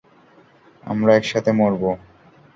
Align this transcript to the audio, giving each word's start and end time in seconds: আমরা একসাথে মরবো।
আমরা 0.83 1.11
একসাথে 1.15 1.51
মরবো। 1.51 1.89